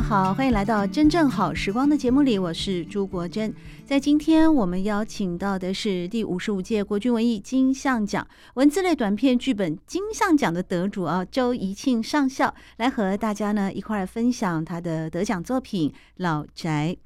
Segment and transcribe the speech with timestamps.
[0.00, 3.52] 好，欢迎来到真正好时光的节目里，我是朱国珍。
[3.84, 16.96] 在今天我们邀请到的是第五十五届国军文艺金像奖文字类短片剧本金像奖的得主啊，周怡庆上校来和大家呢一块儿分享他的得奖作品《老宅》。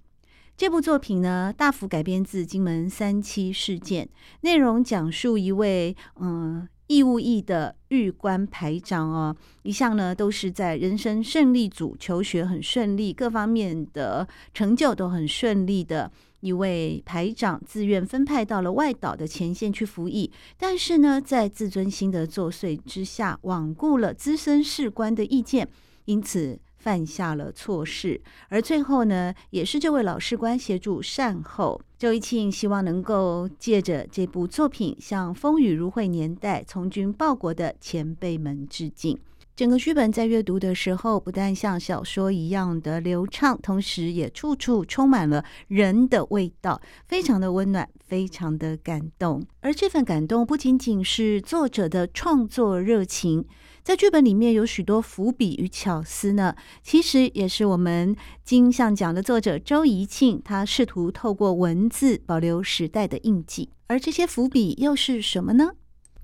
[0.56, 4.08] 这部作品呢，大幅改编自金门三七事件，
[4.41, 6.68] 内容讲述一位嗯。
[6.91, 25.68] 义务役的预官排长哦，一向呢都是在人生胜利组，求学很顺利，各方面的成就都很顺利的一位排长，自愿分派到了外岛的前线去服役，但是呢，在自尊心的作祟之下，罔顾了资深士官的意见，
[26.06, 26.58] 因此。
[26.81, 31.78] 犯下了错事，而最后呢，也是这位老士官协助善后。
[31.98, 39.19] 周怡庆希望能够借着这部作品，向风雨如晦年代从军报国的前辈们致敬。
[39.55, 49.45] 整个剧本在阅读的时候，不但像小说一样的流畅，同时也处处充满了人的味道，非常的温暖，非常的感动。
[49.61, 53.45] 而这份感动，不仅仅是作者的创作热情。
[53.83, 58.14] 在剧本里面有许多伏笔与巧思呢，其实也是我们
[58.45, 63.70] 金像奖的作者周怡庆，他试图透过文字保留时代的印记。
[63.86, 65.73] 而这些伏笔又是什么呢？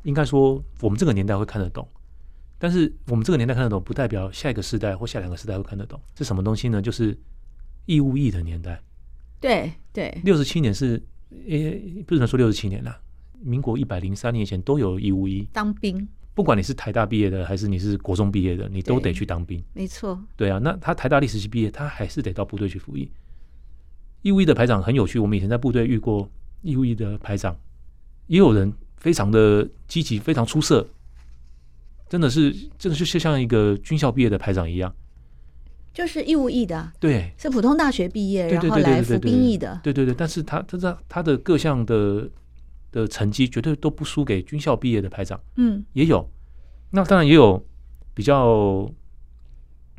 [0.04, 1.88] 应该说，我们这个年代会看得懂，
[2.58, 6.00] 但是我们这个年代看得懂，不代表下一个世代或下两个世代会看得懂。
[6.14, 6.80] 这什么东西呢？
[6.80, 7.18] 就是
[7.86, 8.80] 义务役的年代。
[9.40, 11.02] 对对，六十七年是，
[11.48, 13.00] 诶，不能说六十七年了，
[13.40, 16.06] 民国一百零三年前都有义务役当兵。
[16.36, 19.64] 不管你是台大毕业的还是你是国中毕业的，你都得去当兵。
[19.72, 20.22] 没错。
[20.36, 23.10] 对啊，那他台大历史系毕业，他还是得到部队去服役。
[24.20, 26.28] 义务役的排长很有趣，我们以前在部队遇过
[26.60, 27.58] 义务役的排长，
[28.26, 30.86] 也有人非常的积极，非常出色，
[32.06, 34.94] 真的是真的是像一个军校毕业的排长一样，
[35.94, 42.28] 就是义务役的，对，是普通大学毕业，然后来服兵役的，对对对，但是他他他他的各项的。
[42.92, 46.28] 的成绩绝对都不输给军校毕业的排长，嗯，也有，
[46.90, 47.64] 那当然也有
[48.14, 48.90] 比较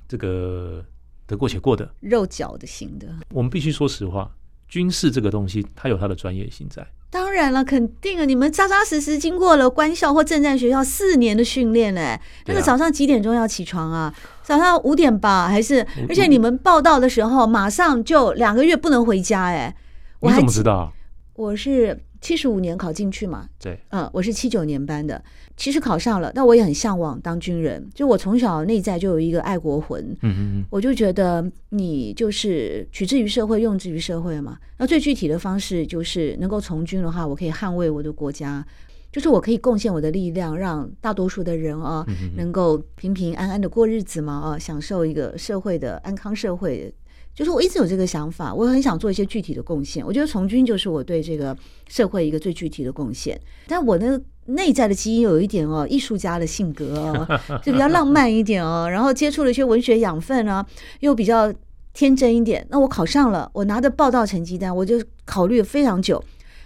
[0.07, 0.83] 这个
[1.25, 3.07] 得过且过的肉脚的型的。
[3.33, 4.31] 我们必须说实话，
[4.67, 6.85] 军事这个东西，它有它的专业性在。
[7.09, 12.19] 当然了，肯定啊，你们扎扎实实经过了官校或政战学校四年的训练嘞。
[12.47, 14.13] 那个早上几点钟要起床啊？
[14.43, 15.85] 早上五点吧，还是？
[16.09, 19.73] 而且你们报到的时候，马上就两个月不能回家哎。
[20.19, 20.91] 我怎么知道？
[21.35, 22.03] 我是。
[22.27, 23.47] 七十五年考进去嘛？
[23.57, 25.23] 对，嗯，我是七九年班的，
[25.55, 27.88] 其实考上了，但我也很向往当军人。
[27.95, 34.57] 就我从小内在就有一个爱国魂，嗯嗯嗯，我就觉得你就是取之于社会，用之于社会嘛。
[34.77, 38.66] 那最具体的方式就是能够从军的话，我可以捍卫我的国家，
[39.12, 46.94] 就是我可以贡献我的力量，让大多数的人啊能够平平安安的过日子嘛，啊，享受一个社会的安康社会。
[47.34, 50.03] 就是我一直有这个想法，我很想做一些具体的贡献。
[50.03, 51.56] 我觉得从军就是我对这个
[51.88, 53.40] 社会一个最具体的贡献。
[53.67, 58.90] 但我那个内在的基因有一点哦，艺术家的性格哦， 就比较浪漫一点哦。
[58.90, 60.66] 然后接触了一些文学养分啊，
[61.02, 61.53] 又比较
[61.93, 62.66] 天真一点。
[62.72, 66.23] 那我考上了，我拿着报道成绩单，我就考虑了非常久。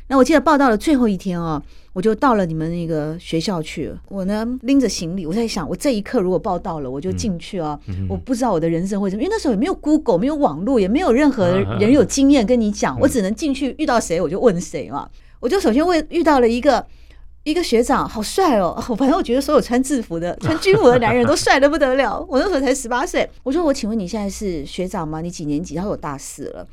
[0.08, 1.62] 那我记得报道的最后一天哦。
[1.94, 7.78] 我就到了你们那个学校去，我呢拎着行李，我在想，我这一刻如果报到了，我就进去啊。
[8.08, 11.48] 我不知道我的人生会怎么，因为那时候也没有 Google，没有网络，也没有任何
[11.80, 15.10] 人有经验跟你讲，我只能进去遇到谁我就问谁嘛。
[15.42, 16.86] 我就首先问遇到了一个
[17.44, 18.76] 一个学长，好帅哦！
[18.98, 22.24] 反 正我觉得所有穿制服的、穿军服的男人都帅的不得了。
[22.30, 25.22] 我那时候才十八岁，我说我请问你现在是学长吗？
[25.22, 25.74] 你几年级？
[25.76, 26.68] 他说我大四了。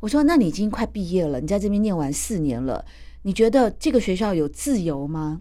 [0.00, 2.82] 我说那你已经快毕业了，你在这边念完四年了。
[3.22, 5.40] 你觉得这个学校有自由吗？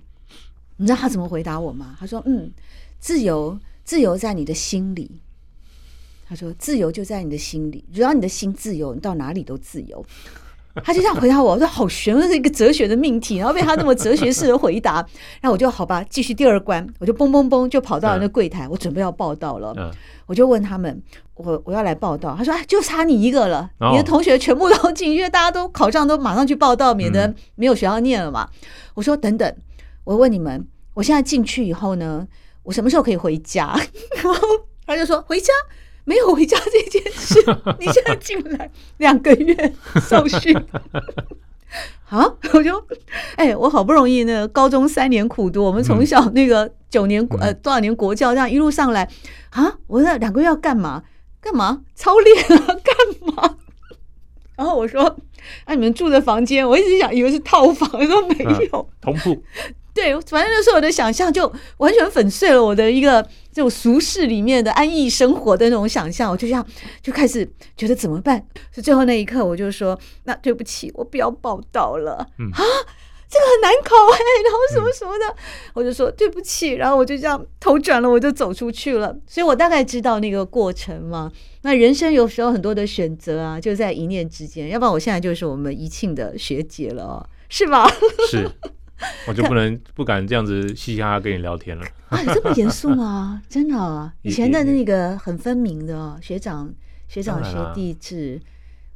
[0.77, 1.95] 你知道他怎么回答我吗？
[1.99, 2.51] 他说：“嗯，
[2.99, 5.11] 自由，自由在你的心里。”
[6.27, 10.05] 他说：“自由就在你的心里，只要你的心自由，你到哪里都自由。”
[10.83, 14.95] 他就这样回答我，我说：“好悬，这是一个哲学的命题。”然后被他那么哲学式的回答，
[15.39, 19.93] 然后我就好吧，继续第二关，我就嘣嘣嘣就跑到了那柜台，我准备要报到了。
[20.25, 21.03] 我就问他们，
[21.35, 22.35] 我我要来报到。
[22.35, 28.47] 他说：“就差你一个了，你的同学全部都进，因为大家都考上，都马上去报到，免得没有学校念了嘛。”
[28.95, 29.55] 我说：“等等，
[30.05, 30.65] 我问你们，
[30.95, 32.25] 我现在进去以后呢，
[32.63, 33.75] 我什么时候可以回家？
[34.23, 34.39] 然后
[34.87, 35.51] 他就说回家
[36.05, 37.39] 没有回家这件事，
[37.79, 39.73] 你现在进来两个月
[40.07, 40.55] 受训。
[42.09, 42.31] 啊！
[42.53, 42.77] 我就
[43.35, 49.09] 哎、欸，我好不容易那个高中三年苦读，我们从小那个九年、嗯、呃多少年国教这样一路上来
[49.49, 49.79] 啊！
[49.87, 51.01] 我那两个月要干嘛？
[51.41, 52.67] 干嘛操练啊？
[52.67, 52.95] 干
[53.35, 53.57] 嘛？
[54.55, 55.03] 然后我说
[55.65, 59.43] ：“啊，你们住的房间，我一直想以为是套房，我说没有、啊、同铺。”
[59.93, 66.65] 对，反正那时候我的想象就完全粉碎了我的一个这种俗世里面的安逸生活的那种想象，我就这样
[67.01, 67.47] 就开始
[67.77, 68.39] 觉得怎么办？
[68.71, 72.25] 所以最后那一刻，我就说：“那对不起，我不要报道了。
[72.39, 72.59] 嗯”啊，
[73.29, 79.15] 这个很难考哎、欸，然后什么什么的，嗯、我就说对不起，然后我就这样头转了，我就走出去了。
[79.27, 81.31] 所以我大概知道那个过程嘛。
[81.61, 84.69] 那人生有时候很多的选择啊，就在一念之间。
[84.69, 87.87] 要不然我现在就是我们宜庆的学姐了，是吧？
[88.27, 88.49] 是。
[89.27, 91.85] 我就不能不敢这样子嘻嘻哈哈跟你聊天了。
[92.09, 93.41] 啊，你这么严肃吗？
[93.49, 96.73] 真的啊，以前的那个很分明的学长、
[97.07, 98.39] 学长学弟制。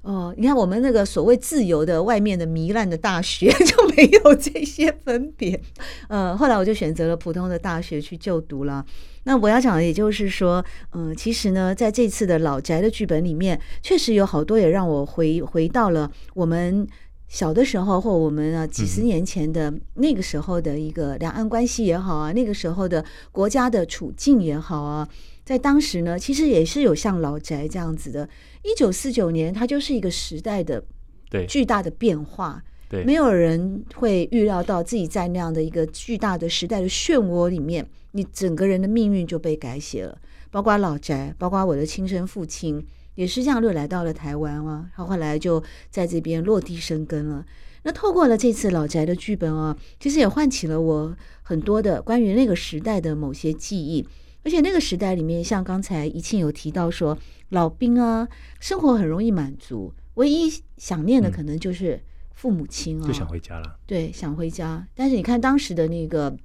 [0.03, 5.59] 哦，你看我们那个所谓自由的外面的糜烂的大学就没有这些分别。
[6.07, 8.85] 呃，后来我就选择了普通的大学去就读了。
[9.23, 16.87] 那我要讲的也就是说，嗯、呃，其实呢，在这次的老宅的剧本里面，确实有好多也让我回回到了我们。
[17.27, 25.07] 小的时候，或我们啊几十年前的那个时候的一个两岸关系也好啊，那个时候的国家的处境也好啊，
[25.43, 28.27] 在当时呢，其实也是有像老宅这样子的。
[28.63, 30.81] 一九四九年，它就是一个时代的
[31.29, 40.17] 对巨大的变化，对，没有人会预料到自己在那样的一个巨大的时代的漩涡里面，你整个人的命运就被改写了，
[40.49, 42.85] 包括老宅，包括我的亲生父亲。
[43.17, 47.43] 也是这样，就来到了台湾啊，然后后来就在这边落地生根了。
[47.81, 54.07] 那透过了这次老宅的剧本啊，其实也唤起了我很多的关于那个时代的某些记忆。
[54.43, 57.17] 而且那个时代里面，像刚才怡庆有提到说，
[57.49, 58.27] 老兵啊，
[58.59, 60.47] 生活很容易满足，唯一
[60.77, 61.99] 想念的可能就是
[62.33, 63.79] 父母亲啊，就想回家了。
[63.87, 64.87] 对，想回家。
[64.93, 66.37] 但是你看当时的那个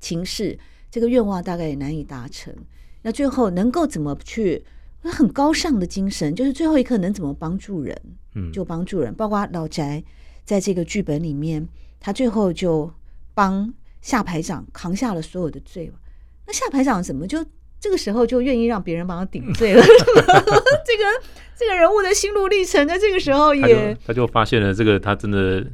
[0.00, 0.58] 情势，
[0.90, 2.54] 这个愿望大概也难以达成。
[3.02, 4.64] 那最后能够怎么去？
[5.02, 8.00] 很高尚的精神，就是最后一刻能怎么帮助人，
[8.34, 9.14] 嗯，就帮助人。
[9.14, 10.02] 包括老宅
[10.44, 11.66] 在这个剧本里面，
[12.00, 12.90] 他最后就
[13.34, 15.90] 帮夏排长扛下了所有的罪。
[16.46, 17.44] 那夏排长怎么就
[17.80, 19.82] 这个时候就愿意让别人帮他顶罪了？
[19.84, 21.04] 这个
[21.56, 25.64] 这个人物的心路历程，在这个时候也他就，发现了这个他真的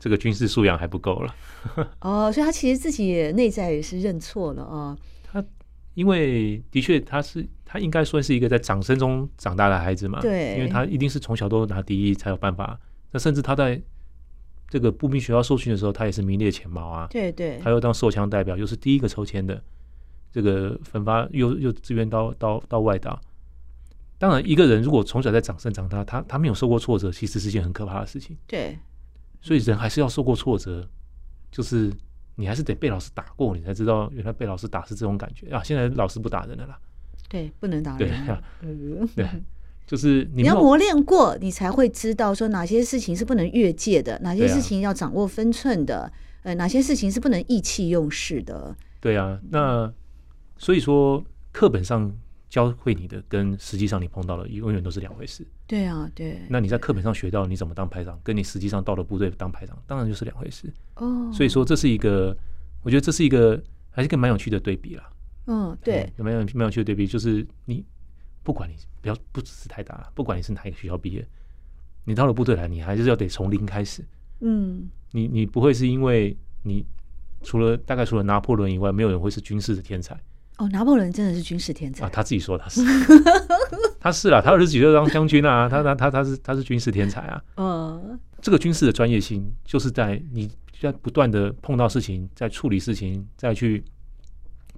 [0.00, 1.34] 这个军事素养还不够了。
[2.00, 4.98] 哦，所以他其实自己也内在也是认错了啊、哦。
[5.22, 5.44] 他
[5.94, 7.48] 因为的确他是。
[7.64, 10.20] 他应该算是一个在掌声中长大的孩子嘛？
[10.20, 12.78] 对，因为他一定是从小都拿第一才有办法。
[13.12, 13.80] 那甚至他在
[14.68, 17.06] 这个步兵学校受训的时候，他也是名列前茅啊。
[17.10, 19.58] 对对，他又当受枪代表，又是第一个抽签的。
[20.30, 23.18] 这个分发又又支援到到到外岛。
[24.18, 28.36] 当然，一个人如果从小在掌声长大，他他没有受过挫折，其实是件很可怕的事情。
[28.46, 28.78] 对，
[29.40, 30.86] 所以人还是要受过挫折，
[31.50, 31.90] 就是
[32.42, 35.62] 你还是得被老师打过，你才知道原来被老师打是这种感觉啊。
[35.62, 36.76] 现在老师不打人了啦。
[37.28, 37.98] 对，不能打人。
[37.98, 39.24] 对，啊嗯、 对，
[39.86, 48.76] 就是你，你要磨练过，你才会知道说哪些事情是不能越界的，哪些事情要掌握分寸的，啊、呃，哪些事情是不能意气用事的。
[49.00, 49.92] 对啊，那
[50.58, 52.12] 所以说课本上
[52.52, 55.42] 教会你的，跟实际上你碰到的永远都是两回事。
[55.66, 56.38] 对啊，对。
[56.50, 60.70] 那你在课本上学到你怎么当排长，跟你实际上到了部队当排长，当然就是两回事。
[60.96, 62.36] 哦，所以说这是一个，
[62.82, 65.10] 我觉得这是一个还是个蛮有趣的对比啦。
[65.46, 67.06] 嗯，对，有蛮有蛮有去对比？
[67.06, 67.82] 就是你
[68.42, 71.26] 不管你不要不只是太大了，不管你是哪一个学校毕业，
[72.04, 74.04] 你到了部队来，你还是要得从零开始。
[74.40, 76.84] 嗯，你你不会是因为你
[77.42, 80.20] 除了大概除了拿破仑以外，没有人会是军事的天才。
[80.58, 82.10] 哦，拿破仑真的是军事天才啊！
[82.12, 82.80] 他自己说他是，
[84.00, 87.42] 他是啦，他二十几岁当将军啊，他他他他是他是军事天才啊。
[87.56, 93.84] 嗯，这个军事的专业性就是在你在不断的碰到事情，在处理事情，再去。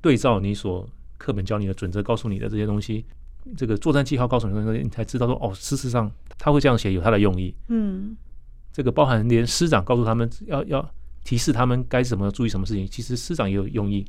[0.01, 3.07] 对照你所课本教你的准则，告诉你的这些东西，
[3.57, 7.57] 这个作战记号告诉你的东西，你才知道说哦，事实上他会这样写有他的用意。
[7.69, 8.15] 嗯，
[8.71, 10.91] 这个包含连师长告诉他们要要
[11.25, 14.05] 提示他们该怎么注意什么事情，其实师长也有用意，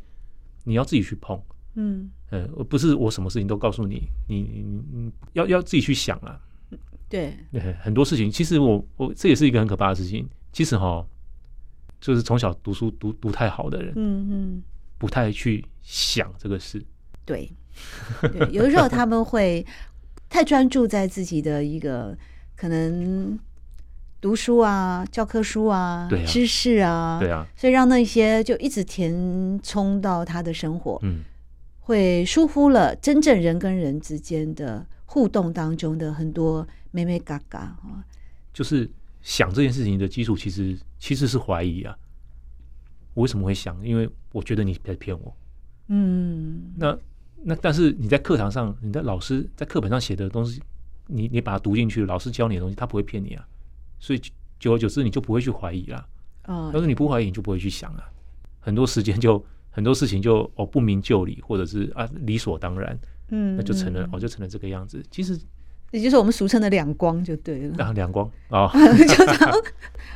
[0.65, 1.41] 你要自己去碰。
[1.75, 6.39] 嗯，呃，不是我什么事情都告诉你，你你你要要自己去想啊。
[7.08, 7.38] 对，
[7.79, 10.27] 很多事情其实我我这也是一个很可怕的事情。
[10.51, 11.05] 其实哈，
[12.01, 14.63] 就是从小读书读读太好的人，嗯嗯。
[14.98, 16.82] 不太去想这个事，
[17.25, 17.51] 对，
[18.22, 19.63] 对，有的时候他们会
[20.29, 22.17] 太专注在自己的一个
[22.55, 23.38] 可能
[24.22, 31.20] 读书啊、教科书啊、对啊知识啊，对啊，所以让那些就一直填充到他的生活，嗯，
[31.86, 38.04] 会疏忽了真正人跟人之间的互动当中的很多美美嘎嘎啊。
[38.51, 38.89] 就是
[39.22, 41.96] 想这件事情的基础，其实其实是怀疑啊。
[43.13, 43.86] 我为什么会想？
[43.86, 45.38] 因为我觉得你在骗我。
[45.89, 46.98] 嗯，那
[47.44, 50.60] 那但是你在课堂上，你的老师在课本上写的东西，
[51.06, 53.48] 你你把它读进去，老师教你的东西，他不会骗你啊。
[54.00, 54.20] 所以
[54.60, 56.10] 久而久之，你就不会去怀疑了。
[56.42, 58.04] 啊，要是你不怀疑，你就不会去想啊。
[58.60, 62.98] 很多时间就很多事情就哦不明就里，或者是啊理所当然。
[63.27, 65.03] 嗯，那就成了哦，就成了这个样子。
[65.12, 65.38] 其实。
[65.96, 67.86] 也就是我们俗称的两光就对了。
[67.86, 68.70] 啊，两光啊，
[69.08, 69.54] 就当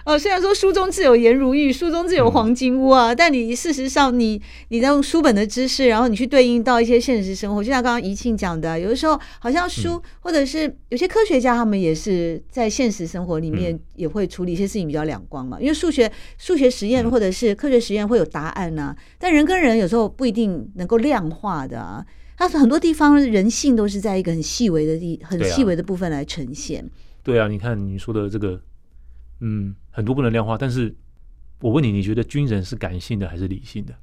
[0.06, 22.04] 哦，虽然说书中自有颜如玉，书中自有黄金屋啊，嗯、但你事实上你你在用书本的知识，然后你去对应到一些现实生活，就像刚刚怡庆讲的，有的时候好像书、嗯、或者是有些科学家他们也是在现实生活里面也会处理一些事情比较两光嘛，因为数学数学实验或者是科学实验会有答案呐、啊，但人跟人有时候不一定能够量化的啊。
[22.40, 26.80] 它是很多地方人性都是在一个很细微的地、很细微的部分来呈现。
[27.22, 28.62] 对啊，对啊，你看你说的这个，
[29.42, 30.58] 嗯，很多不能量化。
[30.58, 30.96] 但是
[31.60, 33.94] 我问你，你觉得军人是感性的还是理性的？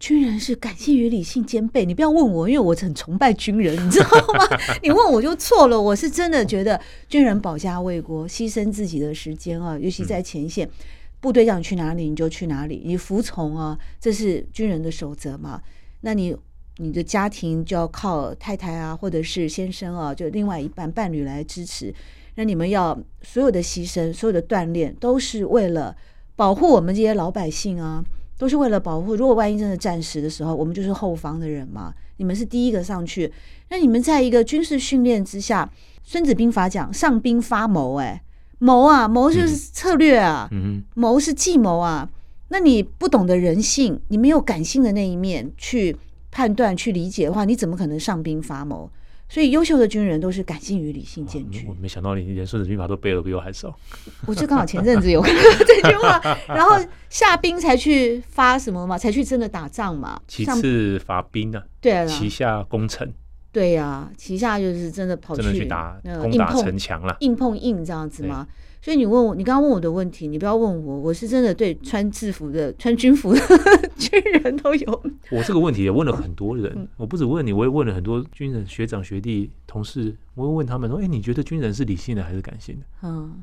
[0.00, 1.84] 军人是感性与理性兼备。
[1.84, 4.58] 你不要问我，因为我很崇拜军人，你知道吗？
[4.82, 5.78] 你问我就错了。
[5.78, 10.72] 我是真的觉得军人保家卫国，牺牲自己的时间啊，尤其在前线，嗯、
[11.20, 15.60] 部队让你去哪里你就去哪里，你服从啊，这是军人的守则嘛。
[16.00, 16.34] 那你。
[16.78, 21.94] 你的家庭就要靠太太啊，或者是先生啊，就另外一半伴侣来支持。
[22.34, 25.94] 那你们要所有的牺牲、所有的锻炼，都是为了
[26.34, 28.04] 保护我们这些老百姓啊，
[28.36, 29.14] 都是为了保护。
[29.14, 33.32] 如果万一真的战时的时候，我们就是后方的人嘛， 你们是第一个上去。
[33.68, 35.64] 那你们在一个军事训练之下，
[36.02, 38.20] 《孙子兵法》讲“上兵发谋”，哎，
[38.58, 42.10] 谋啊，谋就是策略啊，嗯，谋是计谋啊。
[42.48, 45.96] 那你不懂得人性，你没有感性的那一面去。
[46.34, 48.90] 判断去理解的话，你怎么可能上兵伐谋？
[49.28, 51.64] 所以优秀的军人都是感性与理性兼具。
[51.68, 53.72] 我没想到你连《孙子兵法》都背了比我还少。
[54.26, 56.76] 我就刚好前阵子有看到这句话，然后
[57.08, 60.20] 下兵才去发什么嘛，才去真的打仗嘛。
[60.26, 61.62] 其次伐兵呢？
[61.80, 63.10] 对啊，旗下攻城。
[63.52, 68.46] 对呀，旗下就是真的跑去打攻打城墙了，硬碰硬这样子吗？
[68.84, 73.40] 所以你问我，你刚刚问我的问题，你不要问我，我是真的对穿制服的、穿军服的
[73.96, 75.02] 军人都有。
[75.30, 83.42] 我这个问题也问了很多人，嗯、我不止问你，我也问了很多军人学长、学弟、同事，我会问他们说：“哎、欸，你觉得军人是理性的还是感性的？”嗯，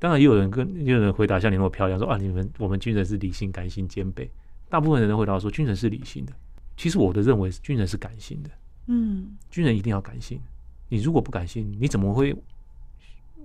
[0.00, 4.28] 当然也有人跟也有人回答像你那么漂亮，说：“啊，你们我们军人是理性、感性兼备。”
[4.68, 6.32] 大部分人都回答说：“军人是理性的。”
[6.76, 8.50] 其实我的认为，军人是感性的。
[8.88, 10.40] 嗯，军人一定要感性。
[10.88, 12.34] 你如果不感性，你怎么会？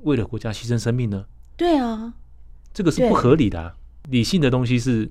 [0.04, 1.26] 为了国家牺牲生命呢？
[1.56, 2.14] 对啊，
[2.74, 3.76] 这个是不合理的啊。
[4.10, 5.10] 理性的东西是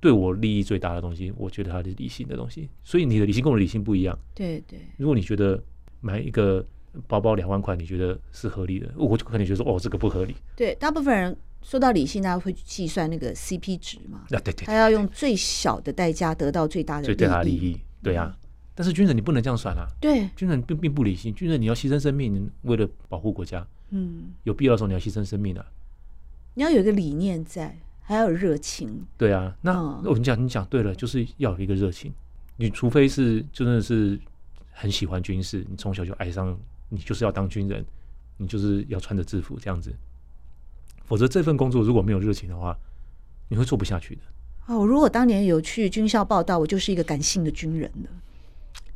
[0.00, 2.68] 对我利益最大的东西，我觉得它是理性的东西。
[2.82, 4.18] 所以你的理性跟我的理性不一样。
[4.34, 4.80] 对对。
[4.96, 5.62] 如果你觉得
[6.00, 6.64] 买一个
[7.06, 10.34] 包包两万块，你觉得是合理的，我就可能觉得说哦，这个不合理。
[10.56, 14.22] 对，大部分人说到理性，大家会计算那个 CP 值嘛。
[14.22, 14.66] 啊，对对，对。
[14.66, 17.78] 他要用最小的代价得到最大的最大的利益。
[18.02, 18.36] 对啊，
[18.74, 19.86] 但是军人你不能这样算啊。
[20.00, 23.64] 对，军人并并不理性，军人你要牺牲生命，为了保护国家。
[23.94, 25.66] 嗯，有必要的时候你要牺牲生命的，啊，
[26.54, 29.06] 你要有一个理念在，还要有热情。
[29.18, 32.12] 对啊，那我跟你讲，你讲对了，就是要有一个热情。
[32.56, 34.18] 你除非是真的是
[34.70, 36.58] 很喜欢军事，你从小就爱上，
[36.88, 37.84] 你就是要当军人，
[38.36, 39.92] 你就是要穿着制服这样子。
[41.04, 42.76] 否则这份工作如果没有热情的话，
[43.48, 44.22] 你会做不下去的。
[44.66, 48.10] 哦，如果当年有去军校报道，我就是一个感性的军人了。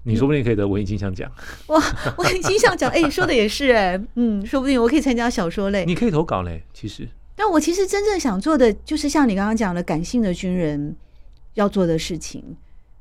[0.07, 1.29] 你说不定可以得文艺金像奖
[1.67, 1.83] 哇！
[2.19, 5.85] 文艺金像奖，哎，说的也是哎，嗯，说不定我可以参加小说类。
[5.85, 7.09] 你可以投稿嘞，其实。
[7.35, 10.95] 但我其实真正想做的，就是像你刚刚讲的，感性的军人
[11.55, 12.57] 要做的事情。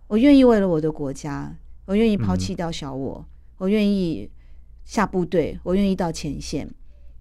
[0.08, 3.26] 我愿意为了我的国家，我愿意抛弃掉小我，嗯、
[3.60, 4.28] 我愿意
[4.84, 6.68] 下部队，我愿意到前线，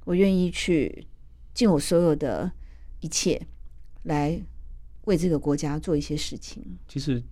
[0.07, 1.07] 我愿意去
[1.53, 2.51] 尽我所有的
[3.01, 3.39] 一切，
[4.05, 4.41] 来
[5.05, 6.65] 为这个国家做一些事情。
[6.89, 7.23] 其实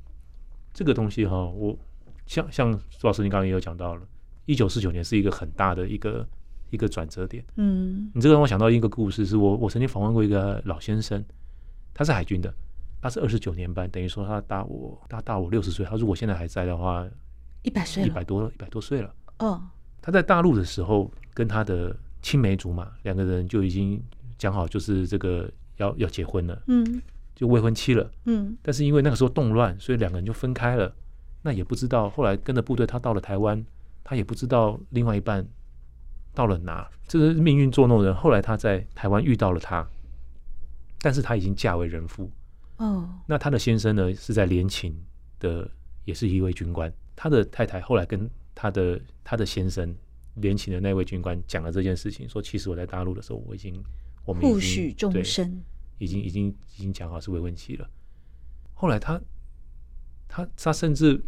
[0.74, 1.74] 这个东西哈，我。
[2.32, 4.00] 像像朱老师，你刚刚也有讲到了，
[4.46, 6.26] 一九四九年是一个很大的一个
[6.70, 7.44] 一个转折点。
[7.56, 11.22] 嗯，你这个让我想到一个故事，是我我曾经访问过一个老先生，
[11.92, 12.50] 他是海军的，
[13.02, 15.84] 他是二十九年班，等于说他大我他大我六十岁。
[15.84, 17.06] 他如果现在还在的话，
[17.64, 19.14] 一百岁，一百多一百多岁了。
[19.40, 19.62] 哦，
[20.00, 24.02] 他在大陆的时候，跟他的青梅竹马两个人就已经
[24.38, 26.62] 讲好，就是这个要要结婚了。
[26.68, 27.02] 嗯，
[27.34, 28.10] 就未婚妻了。
[28.24, 30.90] 嗯，但是因为那个时候动乱，所以两个人就分开了。
[31.42, 33.64] 那也不知道，后来跟着部队，他到了台湾，
[34.04, 35.46] 他也不知道另外一半
[36.32, 38.14] 到了哪，这是命运捉弄人。
[38.14, 39.86] 后来他在台湾遇到了他，
[41.00, 42.30] 但是他已经嫁为人妇。
[42.76, 44.96] 哦，那他的先生呢，是在联勤
[45.38, 45.68] 的
[46.04, 49.94] 也是一位军官，他的太太后来跟他的他的先生
[50.36, 53.82] 联勤的那位军官讲了这件事情，说其实我在大陆的时候我已经
[54.24, 55.60] 我们已经互许终身，
[55.98, 57.88] 已经已经已经讲好是未婚妻了。
[58.74, 59.20] 后来他
[60.34, 61.22] 他他甚至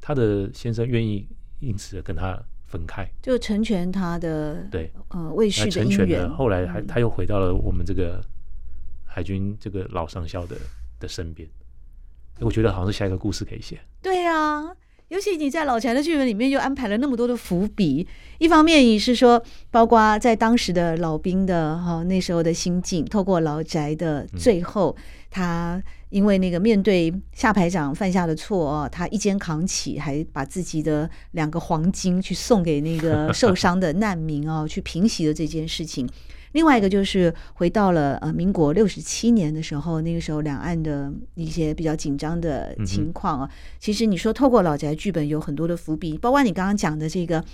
[0.00, 1.28] 他的先生愿意
[1.60, 6.34] 因此跟他分开，就成全他的对呃未续的成全了。
[6.34, 8.18] 后来还他又回到了我们这个
[9.04, 10.56] 海军这个老上校的
[10.98, 11.46] 的身边。
[12.40, 13.78] 我觉得好像是下一个故事可以写。
[14.00, 14.74] 对啊，
[15.08, 18.06] 尤其你在老宅的剧本里面又安排了那么多的伏笔。
[18.38, 25.02] 一方面你是说，包括在当时的老兵的哈那时候的心境，透过老宅的最后，嗯、
[25.36, 36.08] 他因为那个面对下排长犯下的错哦，他一肩扛起，还把自己的两个黄金去送给那个受伤的难民哦，去平息了这件事情。
[36.52, 47.44] 另外一个就是回到了呃民国六十七年的时候，那个时候两岸的一些比较紧张的情况啊，其实你说透过老宅剧本有很多的伏笔，包括你刚刚讲的这个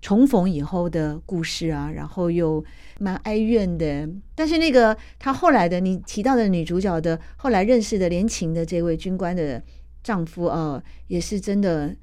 [0.00, 2.64] 重逢以后的故事啊，然后又
[2.98, 4.08] 蛮哀怨的。
[4.34, 9.62] 但是那个他后来的你提到的女主角的后来认识的联勤的这位军官的
[10.02, 11.94] 丈夫啊，也是真的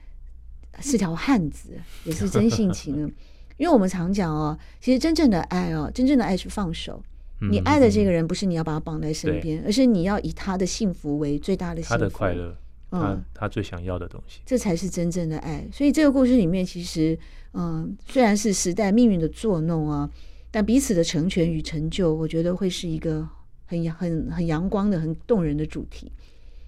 [0.80, 1.70] 是条汉子，
[2.04, 3.14] 也是真性情。
[3.58, 7.02] 因为我们常讲哦，其实真正的爱哦，真正的爱是放手。
[7.50, 12.58] 你爱的这个人不是你要把他绑在身边，而是你要以他的幸福为最大的幸福，他的快乐，
[12.90, 15.66] 他他最想要的东西，这才是真正的爱。
[15.72, 17.18] 所以这个故事里面，其实
[17.57, 20.09] 嗯，虽然是时代命运的作弄啊，
[20.51, 23.27] 但彼此的成全与成就，我觉得会是一个
[23.65, 26.11] 很很很阳光的、很动人的主题。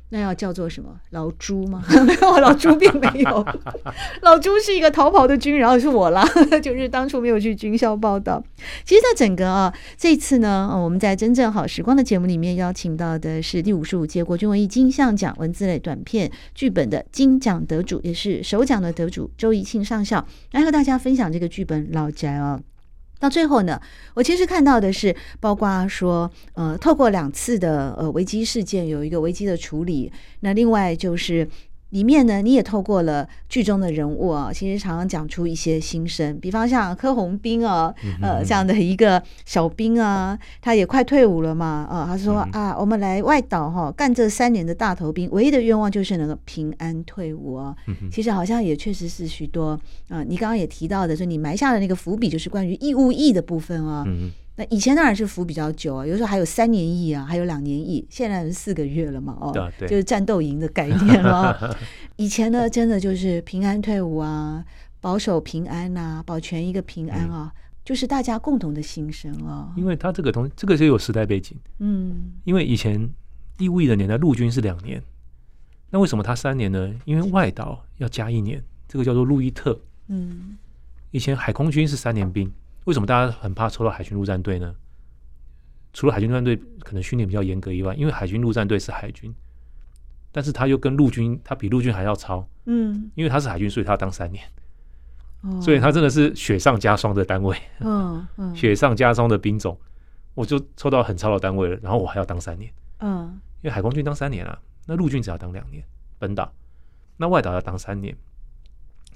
[0.10, 0.90] 那要叫做什么？
[1.10, 1.84] 老朱吗？
[2.06, 3.46] 没有，老朱并没有。
[4.24, 6.26] 老朱是一个逃跑的军人，然后是我啦，
[6.64, 8.42] 就是当初没有去军校报道。
[8.86, 22.60] 其实，在整个啊这次呢，我们在真正好时光的节目里面邀请到的是第五十五届国军文艺金像奖文字类短片剧本的金奖得主，也是首奖的得主周怡庆上校，来和大家分享这个剧本《老宅》哦。
[23.20, 23.82] 到最后呢，
[24.14, 31.48] 我其实看到的是，包括说，呃，透过两次的呃危机事件，有一个危机的处理，那另外就是。
[31.90, 47.76] 里面呢，你也透过了剧中的人物啊，其实常常讲出一些心声，比方像柯红兵啊，呃，这样的一个小兵啊，他也快退伍了嘛，啊，他说啊，我们来外岛哈，干这三年的大头兵，唯一的愿望就是能够平安退伍啊。
[48.12, 54.06] 其实好像也确实是许多啊，你刚刚也提到的，说你埋下的那个伏笔，就是关于义务役的部分啊。
[54.60, 61.78] 那以前当然是服比较久啊，有时候还有三年役啊，还有两年役，现在是四个月了嘛，哦，对，就是战斗营的概念了。
[62.18, 64.66] 以前呢，真的就是平安退伍啊，
[65.00, 69.72] 保守平安呐、啊，保全一个平安啊，嗯、就是大家共同的心声啊。
[69.78, 73.08] 因为他这个东西，这个就有时代背景，嗯，因为以前
[73.60, 75.00] 义务役的年代，陆军是两年，
[75.92, 76.92] 那为什么他三年呢？
[77.06, 80.58] 因为外岛要加一年，这个叫做路易特，嗯，
[81.12, 82.52] 以前海空军是三年兵。
[82.88, 84.74] 为什么大家很怕抽到海军陆战队呢？
[85.92, 89.36] 除了海军陆战队可能训练比较严格以外，因为海军陆战队是海军，
[90.32, 94.42] 但是他又跟陆军，他比陆军还要超，嗯，因为他是海军，所以他要当三年，
[95.42, 99.78] 哦，所以他真的是雪上加霜的单位，嗯嗯，雪上加霜的兵种，
[100.34, 105.84] 我就抽到很超的单位了，然后我还要当三年，嗯，因为海空军当三年啊，那陆军只要当两年，
[106.18, 106.54] 本岛，
[107.18, 108.16] 那外岛要当三年，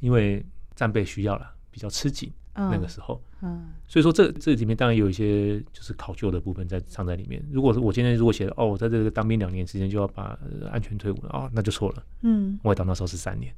[0.02, 2.30] 因为战备需要了，比较吃紧。
[2.54, 7.44] 那个时候，嗯，所以说这这里面当然有一些就是考究的部分在藏在里面。
[7.52, 10.38] 如果是我今天如果写哦，我在这个当兵两年时间就要把
[10.72, 12.04] 安全退伍了哦，那就错了。
[12.22, 13.54] 嗯，外岛那时候是三年。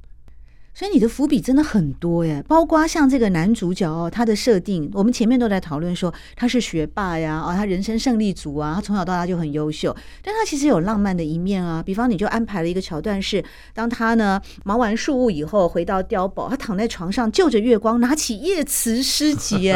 [0.73, 11.83] 所以你的伏笔真的很多耶，包括像这个男主角哦，他的设定，我们前面都在讨论说他是学霸呀，啊，他人生胜利组啊，他从小到大就很优秀，但他其实有浪漫的一面啊。
[11.83, 19.73] 比方你就安排了一个桥段是，当他呢忙完树务以后回到碉堡，他躺在床上就着月光，拿起叶慈诗集。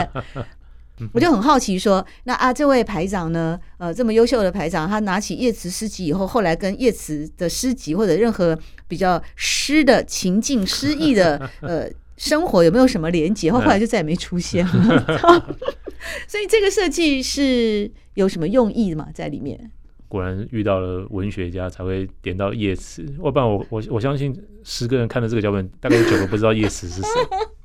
[1.14, 3.60] 我就很好奇说，那啊，这位排长呢？
[3.78, 8.58] 呃，这么优秀的排长，他拿起叶慈诗集以后，后来跟叶慈的诗集或者任何
[8.88, 13.52] 比较诗的情境、诗意的 呃生活有没有什么连结？
[13.52, 15.46] 后后来就再也没出现了。
[16.28, 19.08] 所以这个设计是有什么用意的吗？
[19.14, 19.72] 在里面？
[20.08, 24.34] 果然遇到了文学家才会点到叶慈，要不然我我我相信
[24.64, 27.10] 十个人看了这个脚本，大概有九个不知道叶慈是谁。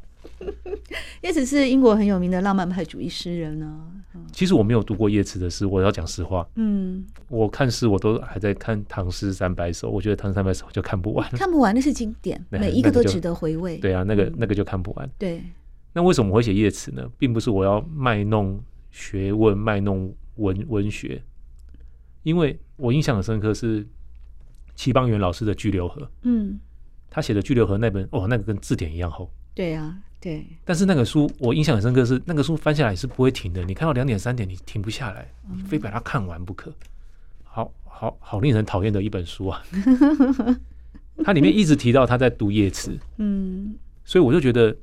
[1.22, 4.20] 叶慈是英国很有名的浪漫派主义诗人呢、啊。
[4.33, 6.46] 其实我没有读过叶慈的诗，我要讲实话。
[6.57, 13.78] 嗯，我看诗我都还在看《唐诗三百首》，我觉得《唐诗三百首》就看不完， 看不完，那是经典，每一个都值得回味。
[13.78, 15.11] 对啊，那个那个就看不完。
[15.18, 15.42] 对，
[15.92, 17.11] 那为什么我会写叶慈呢？
[17.18, 21.22] 并不是我要卖弄学问、卖弄文文学，
[22.22, 23.87] 因为我印象很深刻是
[24.74, 26.02] 齐邦媛老师的《巨流河》。
[26.22, 26.59] 嗯。
[27.14, 29.31] 他写的《巨流河》那本，哦，那个跟字典一样厚。
[29.55, 30.46] 对、啊，对。
[30.64, 36.72] 但是那个书我印象很深刻是，是那个书翻下来是不会停的，你看到两点三点你停不下来，你非把它看完不可。
[37.42, 39.62] 好好好，令人讨厌的一本书啊！
[41.22, 44.74] 它里面一直提到他在读叶慈，嗯，所以我就觉得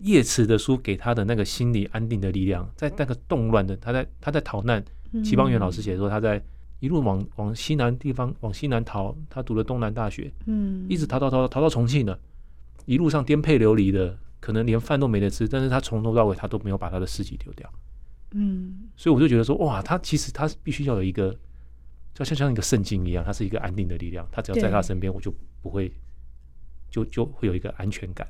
[0.00, 4.84] 叶慈的书给他的那个心理安定的力量，在那个动乱的他在他在逃难，
[5.24, 6.40] 齐邦媛老师写说他在
[6.80, 12.16] 一路往往西南地方往西南逃，他读了东南大学，嗯，一直逃逃逃逃到重庆了，
[12.84, 17.72] 一路上颠沛流离的，可能连饭都没得吃，但是他从头到尾他都没有把他的尸体丢掉，
[18.32, 21.34] 嗯，所以我就觉得说哇，他其实他必须要有一个。
[22.16, 24.24] 就像像一个圣经一样，它是一个安定的力量。
[24.30, 25.92] 他只要在他身边，我就不会，
[26.88, 28.24] 就就会有一个安全感。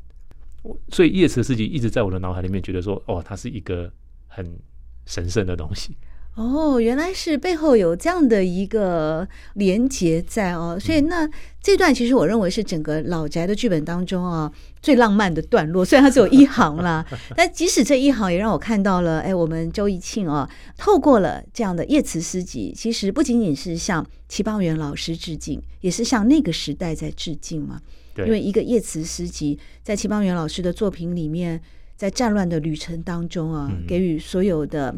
[0.62, 3.92] 我所以叶慈的事迹一直在我的脑海里面，觉得说，哦，它是一个
[4.26, 4.58] 很
[5.04, 5.94] 神圣的东西。
[6.36, 11.28] 哦，原来是背后有这样的一个连结在哦，所以那
[11.62, 14.50] 这段其实我认为是整个老宅的剧本当中啊
[14.82, 15.84] 最浪漫的段落。
[15.84, 27.80] 虽然它只有一行啦， 但即使这一行也让我看到了，哎，我们周宜庆啊，透过了这样的叶慈诗集，其实不仅仅是向齐邦媛老师致敬，也是向那个时代在致敬嘛。
[28.12, 31.60] 对，因为一个叶慈诗集在齐邦媛老师的作品里面，
[31.96, 34.92] 在战乱的旅程当中啊，给予所有的。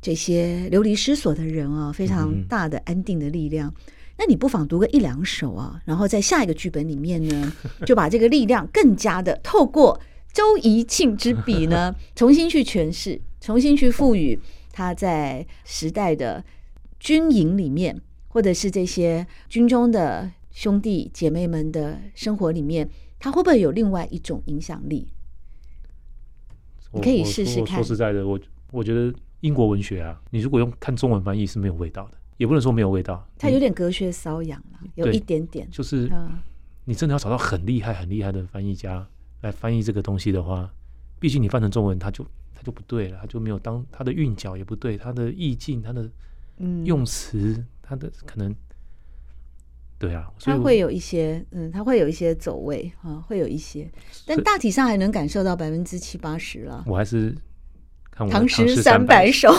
[0.00, 3.68] 这些流离失所的人啊，非常大的安定的力量。
[3.68, 7.52] 嗯、那你不妨读个一两首啊，然后在下一个剧本里面呢，
[7.84, 10.00] 就把这个力量更加的透过
[10.32, 14.38] 周怡庆之笔呢， 重新去诠释，重新去赋予
[14.72, 16.42] 他在时代的
[16.98, 25.08] 军营里面，或者是这些军中的兄弟姐妹们的生活里面，他会不会有另外一种影响力？
[26.92, 27.76] 你可以试试看。
[27.76, 28.40] 说实在的，我
[28.72, 29.12] 我觉得。
[29.40, 35.68] 英国文学啊，你如果用看中文翻译是没有味道的，也不能说没有味道，它有点隔靴搔痒了，有一点点。
[35.70, 36.10] 就是，
[36.84, 39.06] 你真的要找到很厉害、很厉害的翻译家
[39.42, 40.70] 来翻译这个东西的话，
[41.18, 42.24] 毕竟你翻成中文，它就
[42.54, 46.10] 它就不对了，它就没有当它的韵脚也不对，它的意境、它的
[46.84, 48.54] 用词、它的可能，
[49.98, 53.90] 对啊，它会有一些，嗯，它会有一些走位啊，会有一些，
[54.26, 56.84] 但大体上还能感受到百分之七八十了。
[56.86, 57.34] 我还是。
[58.16, 59.50] 唐诗三百首，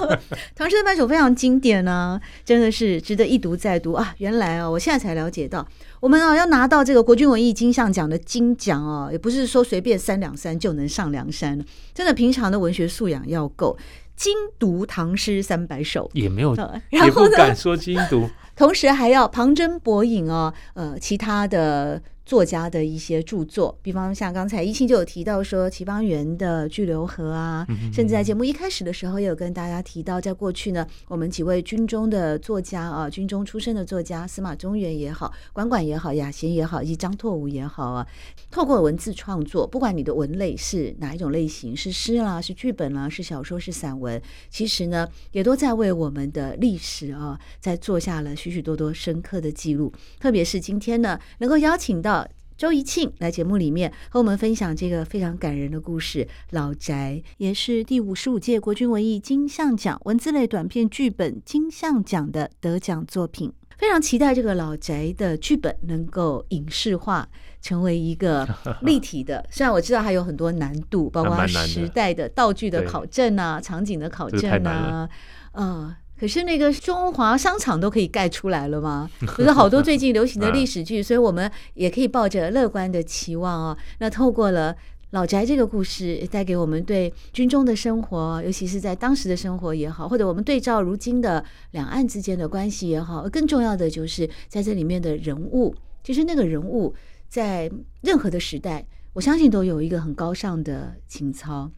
[0.54, 3.92] 唐诗三百首非常经典呢、啊，真的是值得一读再读。
[3.92, 4.14] 啊！
[4.18, 5.66] 原来啊，我现在才了解到，
[5.98, 11.58] 我们啊要拿到这个国军文艺金像奖的金奖啊，也不是说随便三两三就能上梁山，
[11.94, 13.76] 真的平常的文学素养要够，
[14.22, 16.08] 精读唐诗三百首。
[16.14, 16.54] 也没有，
[16.90, 22.00] 也不敢说精读， 同时还要旁征博引哦，呃，其他的。
[22.24, 38.06] 作家的一些著作，比方像刚才宜庆就有提到说齐邦媛的《巨流河》啊，甚至在节目一开始的时候也有跟大家提到，在过去呢，我们几位军中的作家啊，军中出身的作家，司马中原也好，管管也好，雅贤也好，以及张拓武也好啊，
[38.52, 44.11] 透过文字创作，不管你的文类是哪一种类型，是诗啦，是剧本啦，是小说，是散文，
[44.50, 49.92] 其实呢，也都在为我们的历史啊，在做下了许许多多深刻的记录。
[50.18, 52.28] 特别是今天呢，能够邀请到。
[52.54, 63.52] 周怡庆来节目里面和我们分享这个非常感人的故事《老宅》，也是第五十五届国军文艺金像奖文字类短片剧本金像奖的得奖作品。
[63.82, 67.28] 非常期待这个《老宅》的剧本能够影视化，
[67.60, 68.48] 成为一个
[68.82, 69.44] 立体的。
[69.50, 75.08] 虽然我知道还有很多难度，包括时代的道具的考证啊、场景的考证啊，
[75.54, 75.92] 嗯。
[76.16, 79.10] 可是那个中华商场都可以盖出来了吗？
[79.26, 83.76] 可是好多最近流行的 历史剧，所以我们也可以抱着乐观的期望哦。
[83.98, 84.72] 那透过了
[85.12, 96.94] 老宅这个故事，带给我们对军中的生活，尤其是在当时的生活也好，或者我们对照如今的两岸之间的关系也好，更重要的就是在这里面的人物，其实那个人物
[97.28, 97.70] 在
[98.00, 101.70] 任何的时代，我相信都有一个很高尚的情操。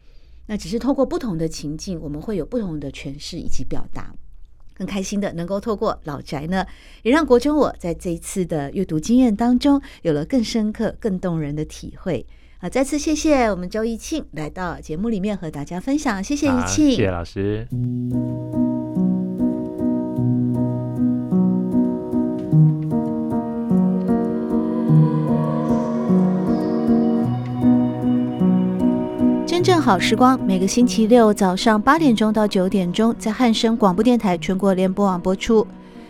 [0.45, 4.15] 那只是透过不同的情境，我们会有不同的诠释以及表达。
[4.77, 6.65] 很开心的能够透过老宅呢，
[7.03, 12.25] 也让国珍我在这一次的阅读经验当中有了更深刻、更动人的体会
[12.65, 12.69] 啊！
[12.69, 17.67] 再次谢谢我们周怡庆来到节目里面和大家分享，谢谢怡庆，谢谢老师。
[29.45, 35.65] 真正好时光，每个星期六早上八点钟到九点钟，在汉声广播电台全国联播网播出。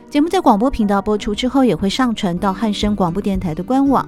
[0.10, 4.08] 节目在广播频道播出之后，也会上传到汉声广播电台的官网。